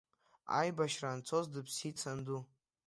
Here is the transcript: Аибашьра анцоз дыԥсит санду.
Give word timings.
Аибашьра 0.59 1.07
анцоз 1.11 1.45
дыԥсит 1.53 1.95
санду. 2.01 2.39